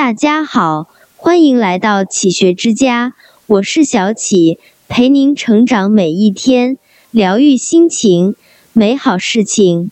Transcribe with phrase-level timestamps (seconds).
[0.00, 3.12] 大家好，欢迎来到启学之家，
[3.46, 6.78] 我是小启，陪您成长每一天，
[7.10, 8.34] 疗愈心情，
[8.72, 9.90] 美好事情。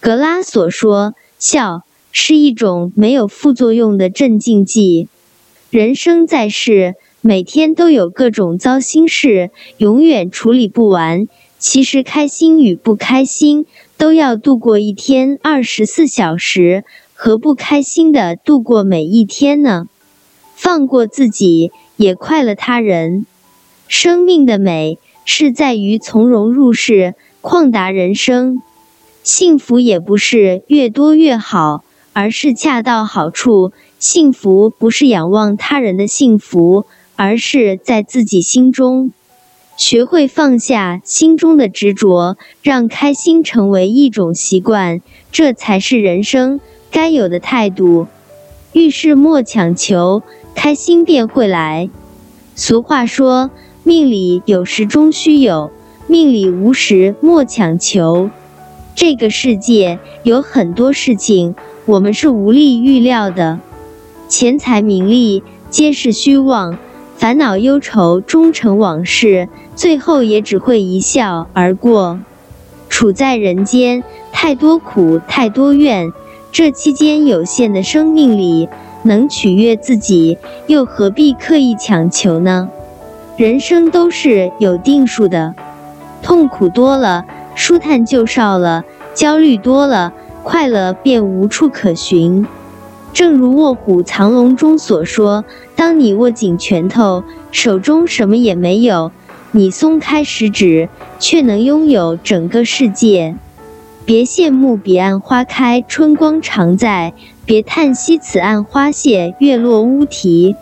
[0.00, 5.06] 格拉索说，笑是一种没有副作用的镇静剂。
[5.70, 11.28] 人生在世，每天都有各种糟心事，永远处理不完。
[11.60, 13.64] 其实，开心与不开心，
[13.96, 16.84] 都要度过一天二十四小时。
[17.18, 19.88] 何不开心的度过每一天呢？
[20.54, 23.24] 放过自己，也快乐他人。
[23.88, 28.60] 生命的美是在于从容入世，旷达人生。
[29.22, 33.72] 幸福也不是越多越好，而是恰到好处。
[33.98, 36.84] 幸福不是仰望他人的幸福，
[37.16, 39.10] 而是在自己心中。
[39.78, 45.00] 学会放下心中的执着，让开心成为一种习惯，
[45.32, 46.60] 这才是人生。
[46.96, 48.06] 该有的态度，
[48.72, 50.22] 遇事莫强求，
[50.54, 51.90] 开心便会来。
[52.54, 53.50] 俗话说，
[53.84, 55.70] 命里有时终须有，
[56.06, 58.30] 命里无时莫强求。
[58.94, 63.58] 这个世界有很多事情，我们是无力预料的。
[64.26, 66.78] 钱财名利皆是虚妄，
[67.18, 72.18] 烦恼忧愁终成往事，最后也只会一笑而过。
[72.88, 76.10] 处在人间，太多苦，太多怨。
[76.56, 78.70] 这期间有限的生命里，
[79.02, 82.70] 能取悦自己，又何必刻意强求呢？
[83.36, 85.54] 人生都是有定数的，
[86.22, 92.46] 痛苦多了，舒坦就少了；焦虑多了，快乐便无处可寻。
[93.12, 95.44] 正如《卧虎藏龙》中所说
[95.76, 99.10] ：“当你握紧拳头，手中什么也没有；
[99.50, 103.36] 你松开食指，却能拥有整个世界。”
[104.06, 107.12] 别羡慕彼岸花开，春光常在；
[107.44, 110.54] 别叹息此岸花谢，月落乌啼。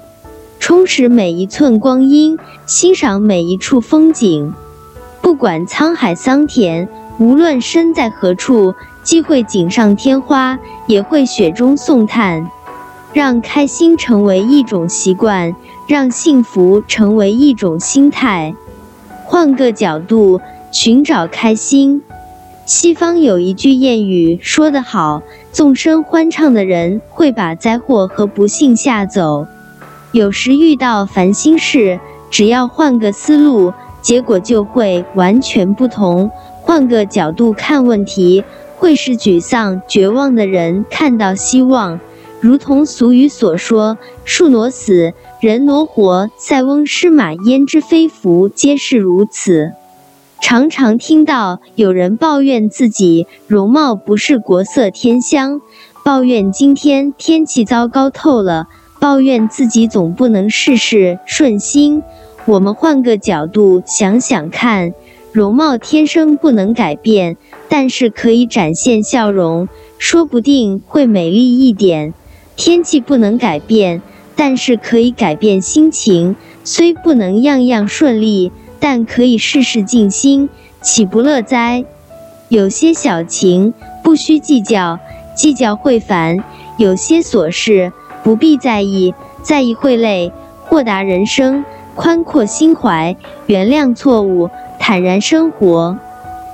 [0.58, 4.54] 充实每一寸光阴，欣赏每一处风景。
[5.20, 6.88] 不管沧海桑田，
[7.18, 12.48] 无论身在何处，既会锦上添花，也会雪中送炭。
[13.12, 15.54] 让开心成为一种习惯，
[15.86, 18.54] 让幸福成为一种心态。
[19.26, 20.40] 换个角度，
[20.72, 22.00] 寻找开心。
[22.66, 29.46] 西方有一句谚语说得好：“纵声欢唱的人会把灾祸和不幸吓走。”
[30.12, 36.30] 有时遇到烦心事，只要换个思路，结果就会完全不同。
[36.62, 38.42] 换个角度看问题，
[38.76, 42.00] 会使沮丧、绝望的人看到希望。
[42.40, 49.72] 如同俗语所说：“树挪死，人挪活；塞翁失马，焉知非福？”皆是如此。
[50.46, 55.62] 常常听到有人抱怨自己容貌不是国色天香，
[56.04, 58.68] 抱怨今天天气糟糕透了，
[59.00, 62.02] 抱怨自己总不能事事顺心。
[62.44, 64.92] 我们换个角度想想看，
[65.32, 67.38] 容貌天生不能改变，
[67.70, 72.12] 但是可以展现笑容，说不定会美丽一点。
[72.54, 74.02] 天气不能改变，
[74.36, 78.52] 但是可以改变心情，虽不能样样顺利。
[78.86, 80.50] 但可以事事尽心，
[80.82, 81.86] 岂不乐哉？
[82.50, 83.72] 有些小情
[84.02, 84.98] 不需计较，
[85.34, 86.36] 计较会烦；
[86.76, 90.30] 有些琐事不必在意，在意会累。
[90.66, 91.64] 豁达人生，
[91.94, 95.96] 宽阔心怀，原谅错误，坦然生活。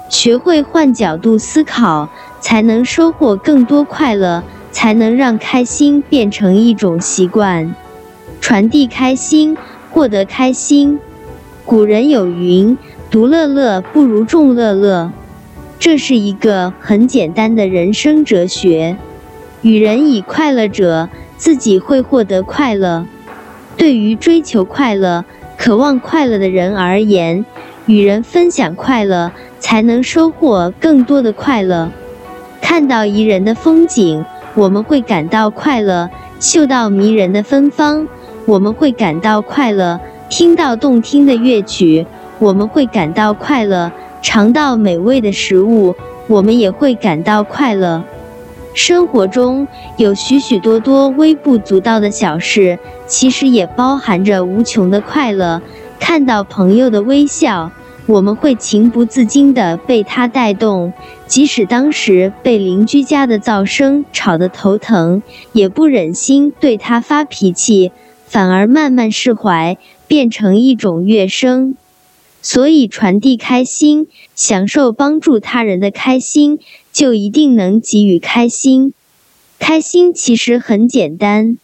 [0.08, 2.08] 学会换角度思考，
[2.40, 7.74] 才能收获更多快乐，才能让开心变成一种习惯，
[8.40, 9.56] 传递开心，
[9.90, 11.00] 获得开心。
[11.70, 12.76] 古人有云
[13.12, 15.12] ：“独乐乐不如众乐乐。”
[15.78, 18.96] 这是一个很简单的人生哲学。
[19.62, 23.06] 与人以快乐者，自己会获得快乐。
[23.76, 25.24] 对于追求快乐、
[25.56, 27.44] 渴望快乐的人而言，
[27.86, 29.30] 与人分享快乐，
[29.60, 31.92] 才能收获更多的快乐。
[32.60, 34.24] 看到宜人的风景，
[34.56, 36.08] 我们会感到快乐；
[36.40, 38.08] 嗅到迷人的芬芳，
[38.44, 40.00] 我们会感到快乐。
[40.30, 42.06] 听到动听的乐曲，
[42.38, 43.90] 我们会感到快乐；
[44.22, 45.96] 尝到美味的食物，
[46.28, 48.04] 我们也会感到快乐。
[48.72, 49.66] 生活中
[49.96, 52.78] 有许许多多微不足道的小事，
[53.08, 55.60] 其实也包含着无穷的快乐。
[55.98, 57.72] 看到朋友的微笑，
[58.06, 60.92] 我们会情不自禁地被他带动；
[61.26, 67.90] 即使当时被邻居家的噪声吵得头疼，也不忍心对他发脾气，
[68.30, 69.76] 反而慢慢释怀。
[70.10, 71.76] 变成一种乐声，
[72.42, 76.58] 所以传递开心，享受帮助他人的开心，
[76.92, 78.92] 就一定能给予开心。
[79.60, 81.58] 开心其实很简单，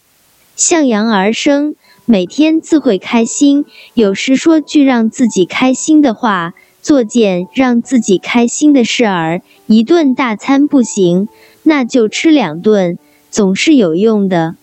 [0.54, 1.74] 向阳而生，
[2.04, 3.64] 每天自会开心。
[3.94, 9.42] 有时说句让自己开心的话，做件让自己开心的事儿。
[9.66, 11.26] 一顿大餐不行，
[11.64, 12.96] 那就吃两顿，
[13.28, 14.54] 总是有用的。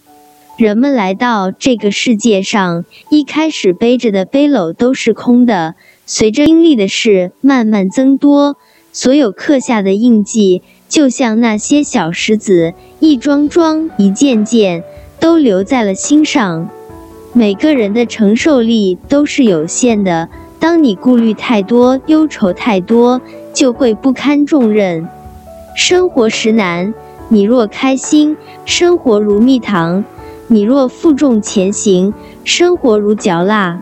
[0.56, 5.74] 人们来到这个世界上，一开始背着的背篓都是空的，
[6.06, 8.58] 随着经历的事慢慢增多，
[8.92, 10.62] 所有刻下的印记。
[10.88, 14.84] 就像那些小石子，一桩桩、一件件，
[15.20, 16.70] 都留在了心上。
[17.34, 20.30] 每个人的承受力都是有限的，
[20.60, 23.20] 当你顾虑太多、忧愁太多，
[23.56, 25.08] 就会不堪重任。
[25.76, 26.94] 生活实难，
[27.30, 30.04] 你若开心，生活如蜜糖；
[30.48, 32.14] 你若负重前行，
[32.44, 33.80] 生活如嚼蜡。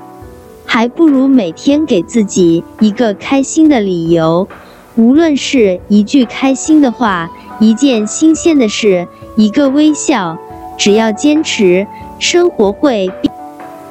[0.66, 4.48] 还不如每天给自己一个开心的理由。
[4.96, 7.30] 无论是一句开心的话，
[7.60, 9.06] 一件新鲜的事，
[9.36, 10.38] 一个微笑，
[10.78, 11.86] 只要坚持，
[12.20, 13.12] 生活会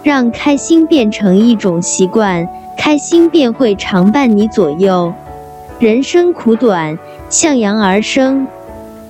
[0.02, 5.12] 让开心变成一种习惯，开心便会常伴你左右。
[5.78, 8.46] 人生苦短，向阳而生，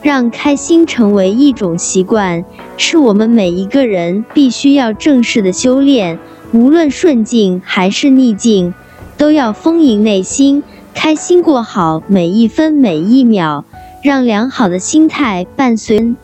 [0.02, 2.44] 让开心成为一种习惯，
[2.76, 6.18] 是我们每一个人必须要正视的修炼。
[6.52, 8.74] 无论顺境还是逆境，
[9.16, 10.62] 都要丰盈内心。
[10.92, 13.64] 开心过好每一分每一秒，
[14.02, 16.14] 让良好的心态伴随。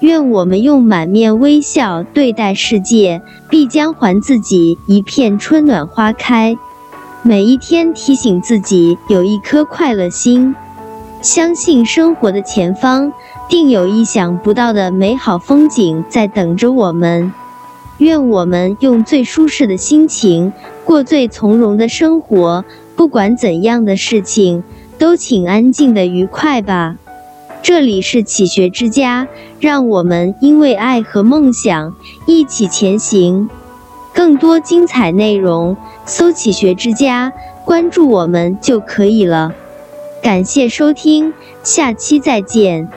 [0.00, 6.56] 愿我们用满面微笑对待世界，必将还自己一片春暖花开。
[7.22, 10.54] 每一天提醒自己有一颗快乐心，
[11.22, 13.12] 相信生活的前方
[13.48, 17.32] 定有意想不到的美好风景在等着我们。
[17.98, 20.52] 愿我们用最舒适的心情
[20.84, 22.64] 过最从容的生活。
[22.96, 24.62] 不管怎样的事情，
[24.98, 26.96] 都请安静的愉快吧。
[27.62, 29.28] 这里是启学之家，
[29.58, 31.94] 让我们因为爱和梦想
[32.26, 33.48] 一起前行。
[34.14, 37.32] 更多精彩内容，搜“启学之家”，
[37.64, 39.54] 关注我们就可以了。
[40.22, 41.32] 感谢收听，
[41.62, 42.88] 下期再见。